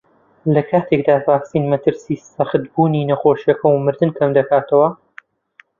لەکاتێکدا 0.55 1.15
ڤاکسین 1.25 1.65
مەترسیی 1.71 2.23
سەختبوونی 2.35 3.07
نەخۆشییەکە 3.09 3.65
و 3.67 3.81
مردن 3.85 4.09
کەمدەکاتەوە 4.17 4.87